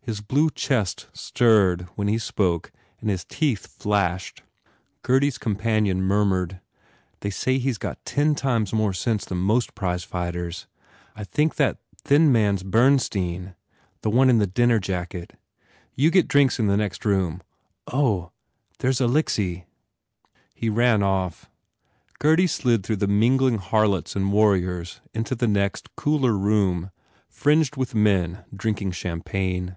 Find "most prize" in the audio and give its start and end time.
9.36-10.04